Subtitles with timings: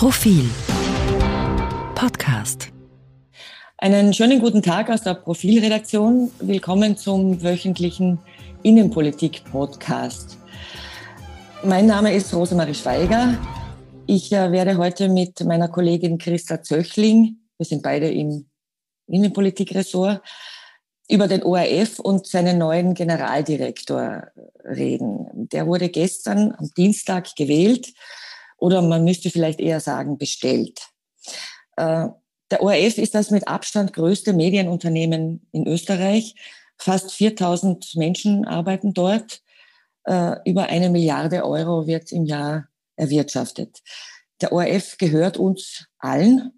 [0.00, 0.48] Profil
[1.94, 2.72] Podcast.
[3.76, 6.30] Einen schönen guten Tag aus der Profilredaktion.
[6.40, 8.18] Willkommen zum wöchentlichen
[8.62, 10.38] Innenpolitik-Podcast.
[11.64, 13.36] Mein Name ist Rosemarie Schweiger.
[14.06, 18.48] Ich äh, werde heute mit meiner Kollegin Christa Zöchling, wir sind beide im
[19.06, 20.22] Innenpolitikressort,
[21.10, 24.28] über den ORF und seinen neuen Generaldirektor
[24.64, 25.46] reden.
[25.52, 27.92] Der wurde gestern am Dienstag gewählt
[28.60, 30.80] oder man müsste vielleicht eher sagen bestellt.
[31.76, 32.08] Äh,
[32.50, 36.34] der ORF ist das mit Abstand größte Medienunternehmen in Österreich.
[36.76, 39.42] Fast 4000 Menschen arbeiten dort.
[40.04, 43.80] Äh, über eine Milliarde Euro wird im Jahr erwirtschaftet.
[44.40, 46.52] Der ORF gehört uns allen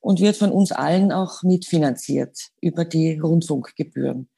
[0.00, 4.28] und wird von uns allen auch mitfinanziert über die Rundfunkgebühren.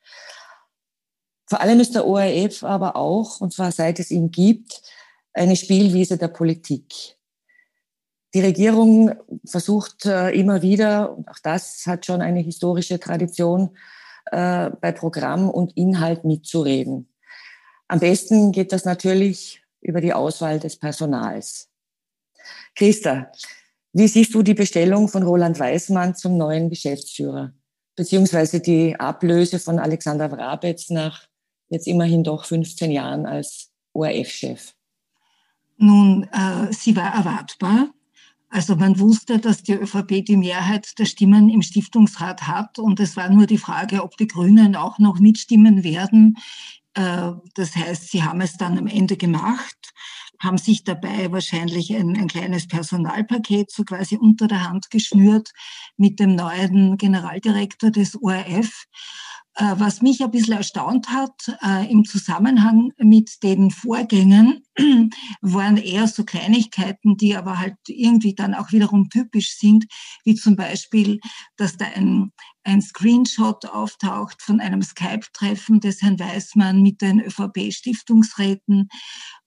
[1.47, 4.83] Vor allem ist der ORF aber auch, und zwar seit es ihn gibt,
[5.33, 7.17] eine Spielwiese der Politik.
[8.35, 9.13] Die Regierung
[9.45, 13.77] versucht äh, immer wieder, und auch das hat schon eine historische Tradition,
[14.27, 17.09] äh, bei Programm und Inhalt mitzureden.
[17.89, 21.69] Am besten geht das natürlich über die Auswahl des Personals.
[22.77, 23.33] Christa,
[23.93, 27.53] wie siehst du die Bestellung von Roland Weismann zum neuen Geschäftsführer,
[27.97, 31.27] beziehungsweise die Ablöse von Alexander Wrabetz nach
[31.69, 34.75] jetzt immerhin doch 15 Jahren als ORF-Chef?
[35.83, 37.89] Nun, äh, sie war erwartbar.
[38.51, 43.17] Also man wusste, dass die ÖVP die Mehrheit der Stimmen im Stiftungsrat hat und es
[43.17, 46.37] war nur die Frage, ob die Grünen auch noch mitstimmen werden.
[46.93, 49.93] Äh, das heißt, sie haben es dann am Ende gemacht,
[50.39, 55.53] haben sich dabei wahrscheinlich ein, ein kleines Personalpaket so quasi unter der Hand geschnürt
[55.97, 58.85] mit dem neuen Generaldirektor des ORF.
[59.61, 64.65] Äh, was mich ein bisschen erstaunt hat äh, im Zusammenhang mit den Vorgängen,
[65.43, 69.85] waren eher so Kleinigkeiten, die aber halt irgendwie dann auch wiederum typisch sind,
[70.25, 71.21] wie zum Beispiel,
[71.57, 72.33] dass da ein,
[72.65, 78.89] ein Screenshot auftaucht von einem Skype-Treffen des Herrn Weißmann mit den ÖVP-Stiftungsräten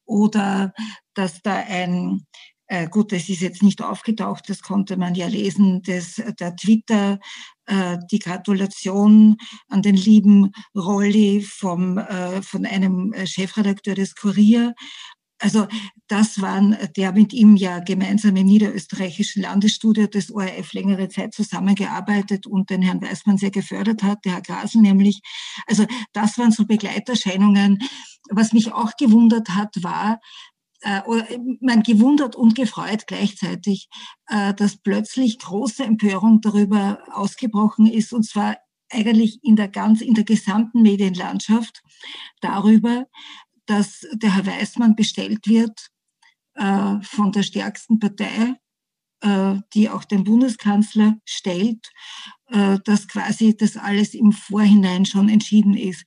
[0.06, 0.73] oder
[1.16, 2.28] dass da ein
[2.68, 7.19] äh, gut, das ist jetzt nicht aufgetaucht, das konnte man ja lesen, das, der Twitter,
[7.66, 9.38] äh, die Gratulation
[9.69, 14.74] an den lieben Rolli vom, äh, von einem äh, Chefredakteur des Kurier.
[15.40, 15.68] Also
[16.07, 22.47] das waren, der mit ihm ja gemeinsam im niederösterreichischen Landesstudio des ORF längere Zeit zusammengearbeitet
[22.47, 25.22] und den Herrn Weißmann sehr gefördert hat, der Herr Grasel nämlich.
[25.68, 27.79] Also das waren so Begleiterscheinungen.
[28.29, 30.18] Was mich auch gewundert hat, war, äh,
[31.61, 33.89] man gewundert und gefreut gleichzeitig,
[34.27, 38.57] äh, dass plötzlich große Empörung darüber ausgebrochen ist, und zwar
[38.91, 41.81] eigentlich in der ganz, in der gesamten Medienlandschaft
[42.41, 43.07] darüber,
[43.66, 45.89] dass der Herr Weißmann bestellt wird
[46.55, 48.55] äh, von der stärksten Partei,
[49.22, 51.91] äh, die auch den Bundeskanzler stellt,
[52.47, 56.05] äh, dass quasi das alles im Vorhinein schon entschieden ist.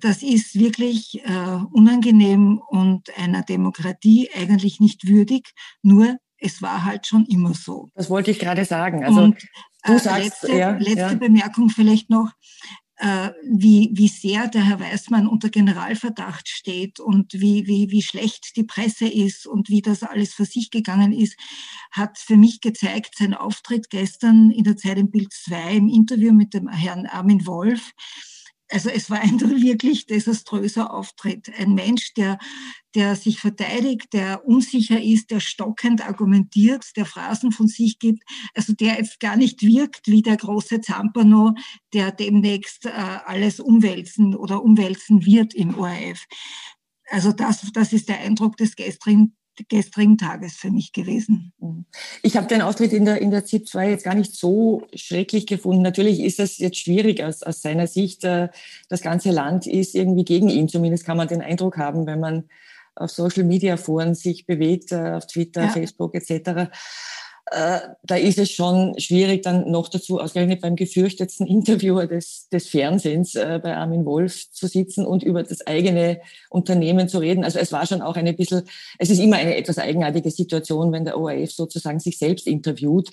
[0.00, 5.52] Das ist wirklich äh, unangenehm und einer Demokratie eigentlich nicht würdig.
[5.82, 7.90] Nur es war halt schon immer so.
[7.94, 9.04] Das wollte ich gerade sagen.
[9.04, 9.42] Also und,
[9.84, 11.14] du äh, sagst, letzte, ja, letzte ja.
[11.14, 12.32] Bemerkung vielleicht noch.
[13.00, 18.56] Äh, wie, wie sehr der Herr Weißmann unter Generalverdacht steht und wie, wie, wie schlecht
[18.56, 21.36] die Presse ist und wie das alles vor sich gegangen ist,
[21.92, 26.32] hat für mich gezeigt sein Auftritt gestern in der Zeit im Bild 2 im Interview
[26.32, 27.92] mit dem Herrn Armin Wolf
[28.70, 31.50] also es war ein wirklich desaströser Auftritt.
[31.58, 32.38] Ein Mensch, der,
[32.94, 38.22] der sich verteidigt, der unsicher ist, der stockend argumentiert, der Phrasen von sich gibt,
[38.54, 41.54] also der jetzt gar nicht wirkt wie der große Zampano,
[41.94, 46.26] der demnächst äh, alles umwälzen oder umwälzen wird im ORF.
[47.10, 49.34] Also das, das ist der Eindruck des gestrigen,
[49.68, 51.52] gestrigen Tages für mich gewesen.
[51.60, 51.84] Mhm.
[52.22, 55.46] Ich habe den Auftritt in der, in der ZIP 2 jetzt gar nicht so schrecklich
[55.46, 55.82] gefunden.
[55.82, 58.24] Natürlich ist das jetzt schwierig aus, aus seiner Sicht.
[58.24, 58.48] Äh,
[58.88, 60.68] das ganze Land ist irgendwie gegen ihn.
[60.68, 62.44] Zumindest kann man den Eindruck haben, wenn man
[62.94, 65.68] auf Social Media Foren sich bewegt, äh, auf Twitter, ja.
[65.68, 66.70] Facebook etc
[67.50, 72.68] äh, da ist es schon schwierig, dann noch dazu ausgerechnet beim gefürchtetsten Interviewer des, des
[72.68, 77.44] Fernsehens äh, bei Armin Wolf zu sitzen und über das eigene Unternehmen zu reden.
[77.44, 78.62] Also es war schon auch eine bisschen,
[78.98, 83.10] es ist immer eine etwas eigenartige Situation, wenn der ORF sozusagen sich selbst interviewt.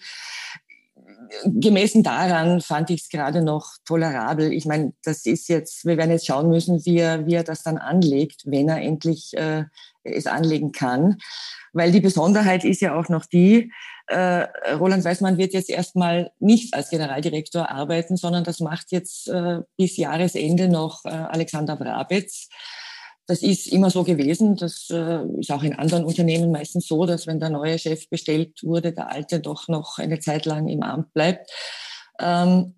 [1.45, 4.51] Gemessen daran fand ich es gerade noch tolerabel.
[4.53, 7.63] Ich meine, das ist jetzt, wir werden jetzt schauen müssen, wie er, wie er das
[7.63, 9.65] dann anlegt, wenn er endlich äh,
[10.03, 11.17] es anlegen kann.
[11.73, 13.71] Weil die Besonderheit ist ja auch noch die,
[14.07, 19.61] äh, Roland Weißmann wird jetzt erstmal nicht als Generaldirektor arbeiten, sondern das macht jetzt äh,
[19.77, 22.49] bis Jahresende noch äh, Alexander Wrabetz.
[23.27, 24.55] Das ist immer so gewesen.
[24.55, 28.63] Das äh, ist auch in anderen Unternehmen meistens so, dass wenn der neue Chef bestellt
[28.63, 31.49] wurde, der alte doch noch eine Zeit lang im Amt bleibt.
[32.19, 32.75] Ähm,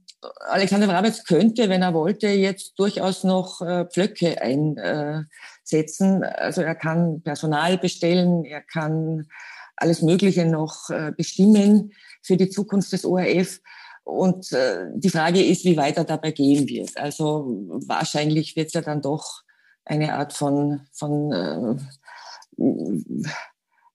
[0.49, 6.23] Alexander Wrabetz könnte, wenn er wollte, jetzt durchaus noch äh, Pflöcke einsetzen.
[6.23, 9.27] Also er kann Personal bestellen, er kann
[9.75, 11.93] alles Mögliche noch äh, bestimmen
[12.23, 13.59] für die Zukunft des ORF.
[14.03, 16.97] Und äh, die Frage ist, wie weit er dabei gehen wird.
[16.97, 17.45] Also
[17.85, 19.43] wahrscheinlich wird es ja dann doch
[19.87, 21.75] eine Art von, von äh,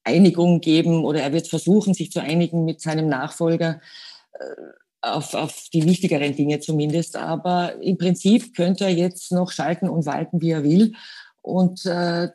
[0.04, 3.80] Einigung geben oder er wird versuchen, sich zu einigen mit seinem Nachfolger
[4.32, 4.38] äh,
[5.00, 7.16] auf, auf die wichtigeren Dinge zumindest.
[7.16, 10.94] Aber im Prinzip könnte er jetzt noch schalten und walten, wie er will.
[11.40, 12.28] Und äh,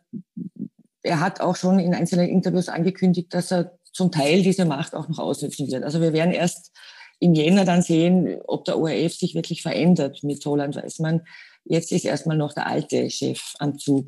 [1.03, 5.07] er hat auch schon in einzelnen Interviews angekündigt, dass er zum Teil diese Macht auch
[5.07, 5.83] noch ausnutzen wird.
[5.83, 6.71] Also wir werden erst
[7.19, 11.21] im Jänner dann sehen, ob der ORF sich wirklich verändert mit Roland Weißmann.
[11.69, 14.07] Jetzt ist erstmal noch der alte Chef am Zug.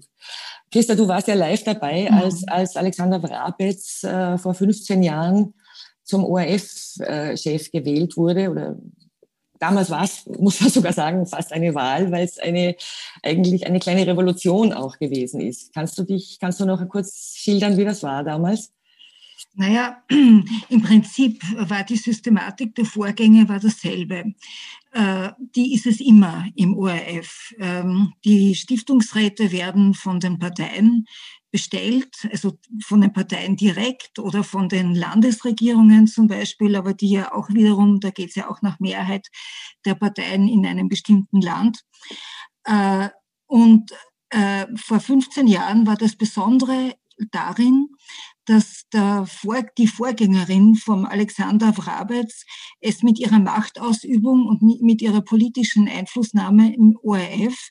[0.71, 2.17] Christa, du warst ja live dabei, mhm.
[2.17, 5.53] als, als Alexander Wrabetz äh, vor 15 Jahren
[6.03, 8.75] zum ORF-Chef äh, gewählt wurde oder
[9.59, 12.75] damals war es, muss man sogar sagen, fast eine Wahl, weil es eine,
[13.23, 15.73] eigentlich eine kleine Revolution auch gewesen ist.
[15.73, 18.71] Kannst du dich, kannst du noch kurz schildern, wie das war damals?
[19.55, 24.33] Naja, im Prinzip war die Systematik der Vorgänge war dasselbe.
[24.91, 27.53] Äh, die ist es immer im ORF.
[27.59, 31.05] Ähm, die Stiftungsräte werden von den Parteien
[31.51, 37.33] bestellt, also von den Parteien direkt oder von den Landesregierungen zum Beispiel, aber die ja
[37.33, 39.27] auch wiederum, da geht es ja auch nach Mehrheit
[39.85, 41.79] der Parteien in einem bestimmten Land.
[42.65, 43.09] Äh,
[43.47, 43.91] und
[44.29, 46.93] äh, vor 15 Jahren war das Besondere
[47.31, 47.89] darin,
[48.49, 48.85] dass
[49.27, 52.45] Vor die Vorgängerin vom Alexander Wrabetz
[52.81, 57.69] es mit ihrer Machtausübung und mit ihrer politischen Einflussnahme im ORF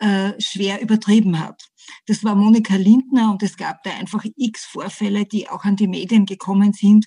[0.00, 1.68] äh, schwer übertrieben hat.
[2.06, 5.88] Das war Monika Lindner und es gab da einfach x Vorfälle, die auch an die
[5.88, 7.06] Medien gekommen sind,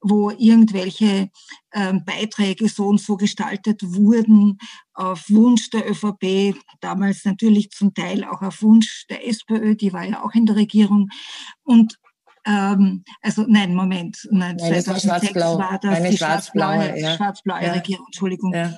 [0.00, 1.30] wo irgendwelche
[1.70, 4.58] äh, Beiträge so und so gestaltet wurden,
[4.92, 10.04] auf Wunsch der ÖVP, damals natürlich zum Teil auch auf Wunsch der SPÖ, die war
[10.04, 11.10] ja auch in der Regierung.
[11.62, 11.96] Und
[12.46, 17.16] ähm, also nein, Moment, nein, nein 2006 war, war das die schwarz-blaue ja.
[17.16, 17.72] schwarz ja.
[17.72, 18.54] Regierung, Entschuldigung.
[18.54, 18.72] Ja.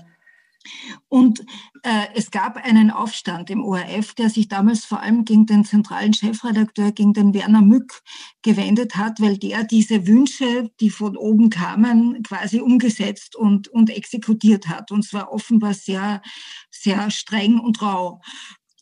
[1.09, 1.41] Und
[1.83, 6.13] äh, es gab einen Aufstand im ORF, der sich damals vor allem gegen den zentralen
[6.13, 8.03] Chefredakteur, gegen den Werner Mück
[8.43, 14.69] gewendet hat, weil der diese Wünsche, die von oben kamen, quasi umgesetzt und, und exekutiert
[14.69, 14.91] hat.
[14.91, 16.23] Und zwar offenbar sehr,
[16.71, 18.21] sehr streng und rau.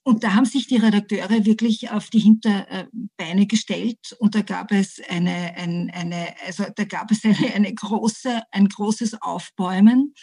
[0.06, 5.02] Und da haben sich die Redakteure wirklich auf die Hinterbeine gestellt und da gab es
[5.08, 10.14] eine, eine, eine also da gab es eine, eine große, ein großes Aufbäumen.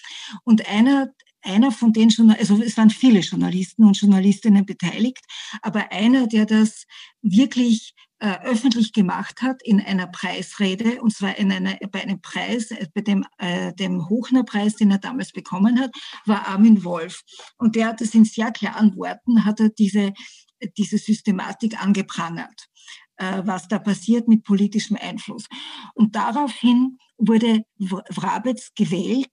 [0.46, 1.10] Und einer,
[1.44, 5.24] einer von den Journalisten, also es waren viele Journalisten und Journalistinnen beteiligt,
[5.62, 6.86] aber einer, der das
[7.22, 12.72] wirklich äh, öffentlich gemacht hat in einer Preisrede, und zwar in einer, bei einem Preis,
[12.72, 15.92] äh, bei dem, äh, dem Hochner-Preis, den er damals bekommen hat,
[16.26, 17.22] war Armin Wolf.
[17.58, 20.14] Und der hat es in sehr klaren Worten, hat er diese,
[20.78, 22.70] diese Systematik angeprangert
[23.18, 25.46] äh, was da passiert mit politischem Einfluss.
[25.94, 29.32] Und daraufhin wurde Wrabetz gewählt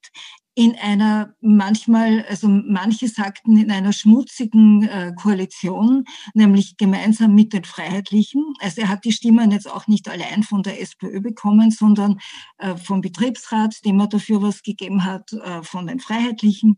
[0.55, 6.05] in einer manchmal, also manche sagten in einer schmutzigen äh, Koalition,
[6.35, 8.45] nämlich gemeinsam mit den Freiheitlichen.
[8.61, 12.19] Also er hat die Stimmen jetzt auch nicht allein von der SPÖ bekommen, sondern
[12.59, 16.77] äh, vom Betriebsrat, dem er dafür was gegeben hat, äh, von den Freiheitlichen.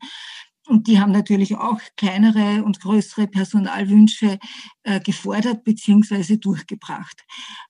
[0.68, 4.38] Und die haben natürlich auch kleinere und größere Personalwünsche
[4.85, 7.25] äh, gefordert beziehungsweise durchgebracht.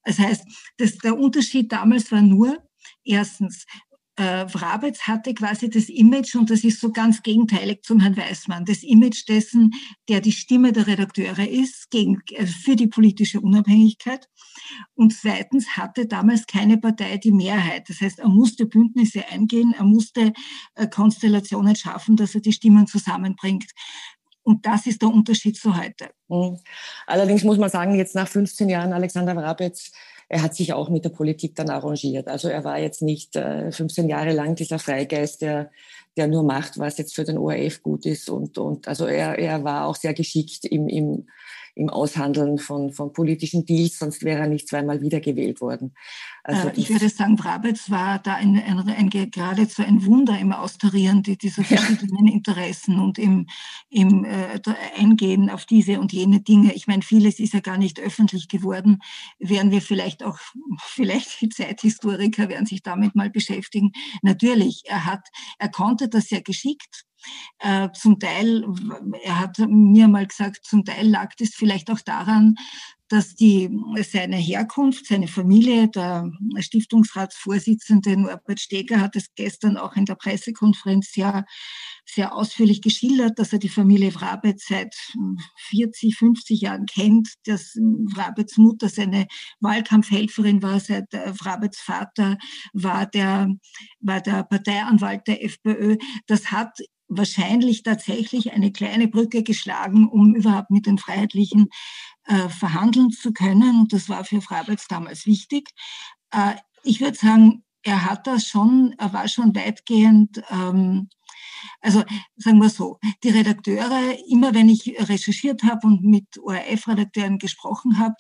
[0.05, 0.45] Das heißt,
[0.77, 2.59] das, der Unterschied damals war nur,
[3.05, 3.67] Erstens,
[4.17, 8.65] äh, Wrabetz hatte quasi das Image, und das ist so ganz gegenteilig zum Herrn Weißmann,
[8.67, 9.73] das Image dessen,
[10.09, 14.29] der die Stimme der Redakteure ist, gegen, äh, für die politische Unabhängigkeit.
[14.95, 17.89] Und zweitens hatte damals keine Partei die Mehrheit.
[17.89, 20.33] Das heißt, er musste Bündnisse eingehen, er musste
[20.75, 23.71] äh, Konstellationen schaffen, dass er die Stimmen zusammenbringt.
[24.43, 26.11] Und das ist der Unterschied zu heute.
[26.29, 26.59] Mhm.
[27.07, 29.93] Allerdings muss man sagen, jetzt nach 15 Jahren Alexander Wrabetz
[30.33, 32.27] er hat sich auch mit der Politik dann arrangiert.
[32.27, 35.71] Also er war jetzt nicht äh, 15 Jahre lang dieser Freigeist, der,
[36.17, 38.31] der nur macht, was jetzt für den ORF gut ist.
[38.31, 41.27] Und, und also er, er war auch sehr geschickt im, im
[41.75, 45.95] im Aushandeln von, von politischen Deals, sonst wäre er nicht zweimal wiedergewählt worden.
[46.45, 50.53] Also äh, ich würde sagen, Brabetz war da ein, ein, ein, geradezu ein Wunder im
[50.53, 52.33] Austarieren dieser verschiedenen ja.
[52.33, 53.47] Interessen und im,
[53.91, 54.61] im äh,
[54.97, 56.75] Eingehen auf diese und jene Dinge.
[56.75, 58.99] Ich meine, vieles ist ja gar nicht öffentlich geworden.
[59.39, 60.39] Werden wir vielleicht auch,
[60.81, 63.93] vielleicht die Zeithistoriker werden sich damit mal beschäftigen.
[64.23, 67.05] Natürlich, er hat, er konnte das sehr geschickt
[67.61, 68.65] Äh, zum Teil,
[69.23, 72.57] er hat mir mal gesagt, zum Teil lag das vielleicht auch daran,
[73.13, 73.69] dass die,
[74.11, 81.15] seine Herkunft, seine Familie, der Stiftungsratsvorsitzende Norbert Steger hat es gestern auch in der Pressekonferenz
[81.15, 81.45] ja
[82.07, 84.95] sehr ausführlich geschildert, dass er die Familie Wrabetz seit
[85.69, 87.77] 40, 50 Jahren kennt, dass
[88.15, 89.27] Wrabetz Mutter seine
[89.61, 92.39] Wahlkampfhelferin war, seit Wrabetz Vater
[92.73, 93.51] war der,
[94.01, 95.99] war der Parteianwalt der FPÖ.
[96.27, 96.79] Das hat
[97.17, 101.69] wahrscheinlich tatsächlich eine kleine Brücke geschlagen, um überhaupt mit den Freiheitlichen
[102.33, 103.81] äh, verhandeln zu können.
[103.81, 105.69] Und das war für Freibergs damals wichtig.
[106.31, 111.11] Äh, ich würde sagen, er hat das schon, er war schon weitgehend, ähm,
[111.81, 112.05] also
[112.37, 118.15] sagen wir so, die Redakteure, immer wenn ich recherchiert habe und mit ORF-Redakteuren gesprochen habe,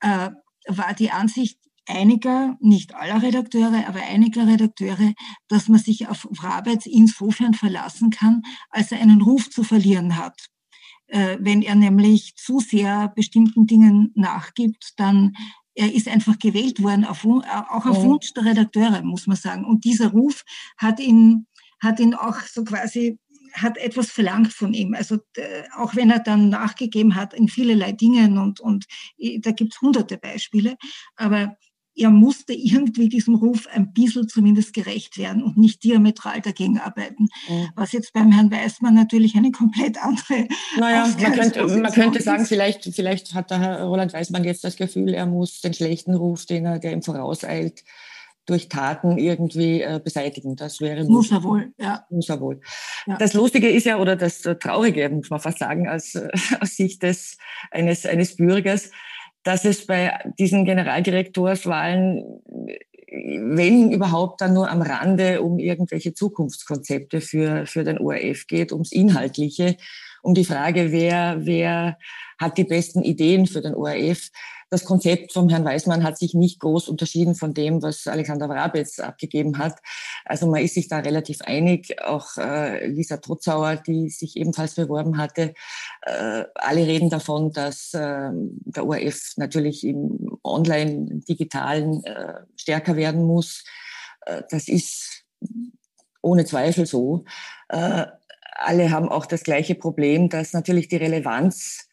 [0.00, 0.30] äh,
[0.66, 5.14] war die Ansicht einiger, nicht aller Redakteure, aber einiger Redakteure,
[5.46, 10.48] dass man sich auf Rabetz insofern verlassen kann, als er einen Ruf zu verlieren hat.
[11.08, 15.34] Äh, wenn er nämlich zu sehr bestimmten Dingen nachgibt, dann
[15.74, 17.28] er ist einfach gewählt worden, auf, äh,
[17.70, 19.64] auch auf Wunsch der Redakteure, muss man sagen.
[19.64, 20.44] Und dieser Ruf
[20.76, 21.46] hat ihn,
[21.80, 23.18] hat ihn auch so quasi
[23.54, 24.94] hat etwas verlangt von ihm.
[24.94, 25.18] Also
[25.76, 28.84] auch wenn er dann nachgegeben hat in vielerlei Dingen und, und
[29.40, 30.76] da gibt es hunderte Beispiele,
[31.16, 31.56] aber
[31.98, 37.28] er musste irgendwie diesem Ruf ein bisschen zumindest gerecht werden und nicht diametral dagegen arbeiten.
[37.48, 37.68] Mhm.
[37.74, 40.48] Was jetzt beim Herrn Weißmann natürlich eine komplett andere.
[40.78, 44.76] Naja, man könnte, man könnte sagen, vielleicht, vielleicht hat der Herr Roland Weißmann jetzt das
[44.76, 47.84] Gefühl, er muss den schlechten Ruf, den er, der ihm vorauseilt,
[48.48, 50.56] durch Taten irgendwie äh, beseitigen.
[50.56, 52.06] Das wäre muss er wohl, ja.
[52.08, 52.60] Muss er wohl.
[53.06, 53.16] Ja.
[53.18, 56.28] Das Lustige ist ja, oder das Traurige, muss man fast sagen, als, äh,
[56.60, 57.36] aus Sicht des,
[57.70, 58.90] eines, eines Bürgers,
[59.42, 62.42] dass es bei diesen Generaldirektorswahlen,
[63.10, 68.92] wenn überhaupt, dann nur am Rande um irgendwelche Zukunftskonzepte für, für den ORF geht, ums
[68.92, 69.76] Inhaltliche,
[70.22, 71.98] um die Frage, wer, wer
[72.38, 74.30] hat die besten Ideen für den ORF
[74.70, 78.98] das Konzept vom Herrn Weismann hat sich nicht groß unterschieden von dem, was Alexander Wrabetz
[78.98, 79.78] abgegeben hat.
[80.24, 82.02] Also man ist sich da relativ einig.
[82.02, 85.54] Auch äh, Lisa Trotzauer, die sich ebenfalls beworben hatte,
[86.02, 93.24] äh, alle reden davon, dass äh, der ORF natürlich im Online, digitalen äh, stärker werden
[93.24, 93.64] muss.
[94.26, 95.24] Äh, das ist
[96.20, 97.24] ohne Zweifel so.
[97.68, 98.06] Äh,
[98.60, 101.87] alle haben auch das gleiche Problem, dass natürlich die Relevanz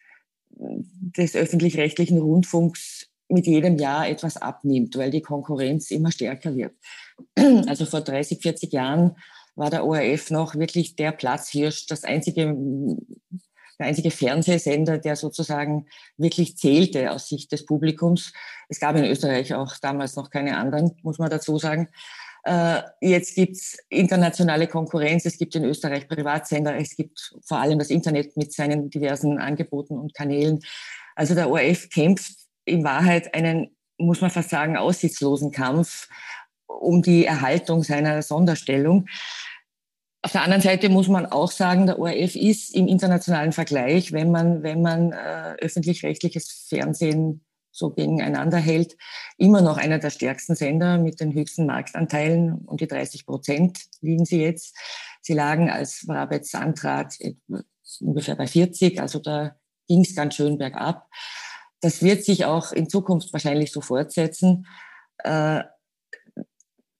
[0.57, 6.73] des öffentlich-rechtlichen Rundfunks mit jedem Jahr etwas abnimmt, weil die Konkurrenz immer stärker wird.
[7.67, 9.15] Also vor 30, 40 Jahren
[9.55, 12.55] war der ORF noch wirklich der Platzhirsch, das einzige,
[13.79, 18.33] der einzige Fernsehsender, der sozusagen wirklich zählte aus Sicht des Publikums.
[18.69, 21.87] Es gab in Österreich auch damals noch keine anderen, muss man dazu sagen.
[22.45, 27.89] Äh, jetzt gibt's internationale Konkurrenz, es gibt in Österreich Privatsender, es gibt vor allem das
[27.89, 30.59] Internet mit seinen diversen Angeboten und Kanälen.
[31.15, 32.33] Also der ORF kämpft
[32.65, 36.07] in Wahrheit einen, muss man fast sagen, aussichtslosen Kampf
[36.67, 39.07] um die Erhaltung seiner Sonderstellung.
[40.21, 44.29] Auf der anderen Seite muss man auch sagen, der ORF ist im internationalen Vergleich, wenn
[44.29, 47.43] man, wenn man äh, öffentlich-rechtliches Fernsehen
[47.75, 48.95] so gegeneinander hält,
[49.37, 52.65] immer noch einer der stärksten Sender mit den höchsten Marktanteilen.
[52.65, 54.75] Um die 30 Prozent liegen sie jetzt.
[55.21, 57.17] Sie lagen, als Wrabetz antrat,
[57.99, 59.01] ungefähr bei 40.
[59.01, 59.55] Also da
[59.87, 61.09] ging es ganz schön bergab.
[61.81, 64.65] Das wird sich auch in Zukunft wahrscheinlich so fortsetzen.
[65.19, 65.63] Äh,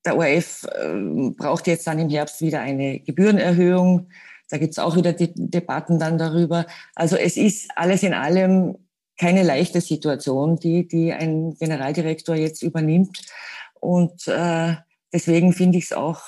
[0.06, 4.10] der ORF äh, braucht jetzt dann im Herbst wieder eine Gebührenerhöhung.
[4.50, 6.68] Da gibt es auch wieder Debatten dann darüber.
[6.94, 8.78] Also es ist alles in allem
[9.18, 13.22] keine leichte Situation, die, die ein Generaldirektor jetzt übernimmt.
[13.80, 14.76] Und äh,
[15.14, 16.22] deswegen finde ich es auch,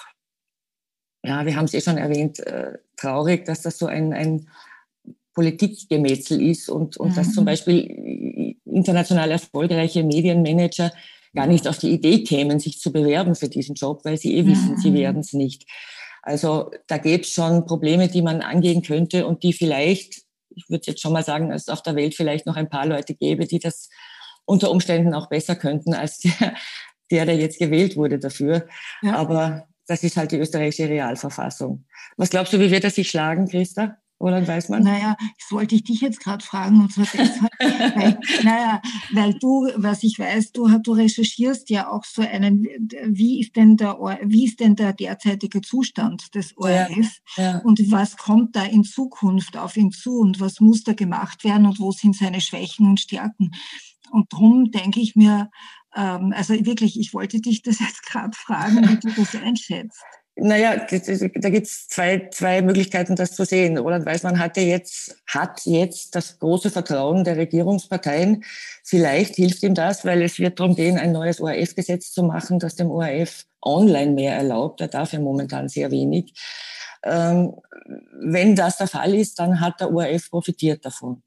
[1.23, 4.47] ja, wir haben es eh schon erwähnt, äh, traurig, dass das so ein, ein
[5.33, 7.15] Politikgemetzel ist und, und mhm.
[7.15, 7.47] dass zum mhm.
[7.47, 10.91] Beispiel international erfolgreiche Medienmanager
[11.35, 14.45] gar nicht auf die Idee kämen, sich zu bewerben für diesen Job, weil sie eh
[14.45, 14.77] wissen, mhm.
[14.77, 15.65] sie werden es nicht.
[16.23, 20.26] Also da gäbe es schon Probleme, die man angehen könnte und die vielleicht
[20.57, 22.85] ich würde jetzt schon mal sagen, dass es auf der Welt vielleicht noch ein paar
[22.85, 23.89] Leute gäbe, die das
[24.45, 26.55] unter Umständen auch besser könnten als der,
[27.11, 28.67] der, der jetzt gewählt wurde dafür.
[29.01, 29.15] Ja.
[29.15, 31.85] Aber das ist halt die österreichische Realverfassung.
[32.17, 33.97] Was glaubst du, wie wird er sich schlagen, Christa?
[34.19, 34.83] Roland Weißmann?
[34.83, 36.81] Naja, das wollte ich dich jetzt gerade fragen.
[36.81, 37.51] Und zwar deshalb,
[37.95, 38.81] weil, naja,
[39.13, 42.67] weil du, was ich weiß, du, du recherchierst ja auch so einen,
[43.05, 47.21] wie ist denn der, wie ist denn der derzeitige Zustand des ORF?
[47.37, 47.57] Ja, ja.
[47.59, 50.17] Und was kommt da in Zukunft auf ihn zu?
[50.19, 51.67] Und was muss da gemacht werden?
[51.67, 53.51] Und wo sind seine Schwächen und Stärken?
[54.11, 55.49] Und darum denke ich mir,
[55.95, 60.03] ähm, also wirklich, ich wollte dich das jetzt gerade fragen, wie du das einschätzt.
[60.39, 63.77] Naja, da gibt es zwei, zwei Möglichkeiten, das zu sehen.
[63.77, 68.43] Roland Weißmann hatte jetzt, hat jetzt das große Vertrauen der Regierungsparteien.
[68.83, 72.75] Vielleicht hilft ihm das, weil es wird darum gehen, ein neues ORF-Gesetz zu machen, das
[72.75, 74.79] dem ORF online mehr erlaubt.
[74.79, 76.33] Er darf ja momentan sehr wenig.
[77.03, 77.53] Ähm,
[78.19, 81.23] wenn das der Fall ist, dann hat der ORF profitiert davon.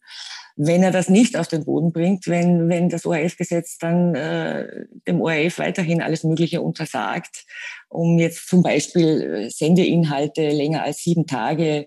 [0.57, 5.21] Wenn er das nicht auf den Boden bringt, wenn, wenn das ORF-Gesetz dann äh, dem
[5.21, 7.47] ORF weiterhin alles Mögliche untersagt,
[7.89, 11.87] um jetzt zum Beispiel äh, Sendeinhalte länger als sieben Tage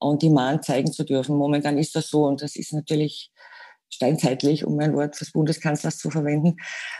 [0.00, 1.36] on demand zeigen zu dürfen.
[1.36, 3.30] Momentan ist das so und das ist natürlich
[3.88, 6.56] steinzeitlich, um ein Wort des Bundeskanzlers zu verwenden.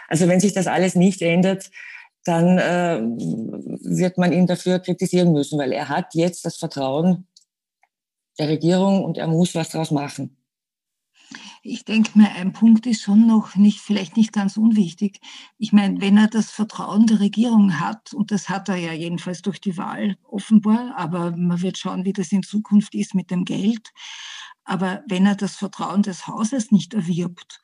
[0.08, 1.70] Also wenn sich das alles nicht ändert,
[2.24, 7.26] dann äh, wird man ihn dafür kritisieren müssen, weil er hat jetzt das Vertrauen
[8.38, 10.36] der Regierung und er muss was daraus machen.
[11.64, 15.20] Ich denke mir, ein Punkt ist schon noch nicht, vielleicht nicht ganz unwichtig.
[15.58, 19.42] Ich meine, wenn er das Vertrauen der Regierung hat, und das hat er ja jedenfalls
[19.42, 23.44] durch die Wahl offenbar, aber man wird schauen, wie das in Zukunft ist mit dem
[23.44, 23.92] Geld.
[24.64, 27.60] Aber wenn er das Vertrauen des Hauses nicht erwirbt,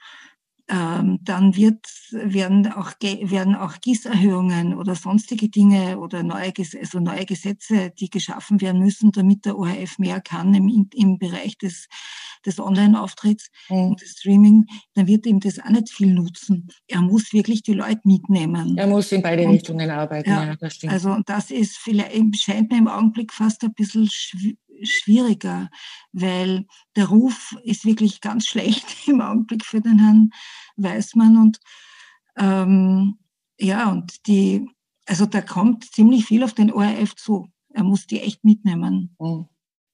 [0.70, 7.24] ähm, dann wird, werden, auch, werden auch Gießerhöhungen oder sonstige Dinge oder neue, also neue
[7.24, 11.88] Gesetze, die geschaffen werden müssen, damit der ORF mehr kann im, im Bereich des,
[12.44, 13.76] des Online-Auftritts mhm.
[13.76, 16.68] und des Streaming, dann wird ihm das auch nicht viel nutzen.
[16.86, 18.76] Er muss wirklich die Leute mitnehmen.
[18.76, 20.92] Er muss in beide und, Richtungen arbeiten, ja, ja, das stimmt.
[20.92, 25.70] Also das ist vielleicht, scheint mir im Augenblick fast ein bisschen schwierig schwieriger,
[26.12, 26.66] weil
[26.96, 30.30] der Ruf ist wirklich ganz schlecht im Augenblick für den Herrn
[30.76, 31.58] Weißmann und
[32.38, 33.18] ähm,
[33.60, 34.68] ja, und die,
[35.06, 37.48] also da kommt ziemlich viel auf den ORF zu.
[37.74, 39.16] Er muss die echt mitnehmen.
[39.18, 39.46] Mhm.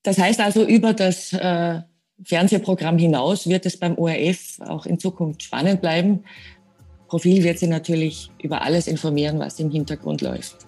[0.03, 1.81] Das heißt also, über das äh,
[2.23, 6.25] Fernsehprogramm hinaus wird es beim ORF auch in Zukunft spannend bleiben.
[7.09, 10.67] Profil wird Sie natürlich über alles informieren, was im Hintergrund läuft.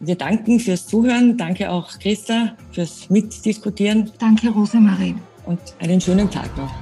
[0.00, 1.36] Wir danken fürs Zuhören.
[1.36, 4.10] Danke auch Christa fürs Mitdiskutieren.
[4.18, 5.14] Danke, Rosemarie.
[5.46, 6.72] Und einen schönen Tag noch.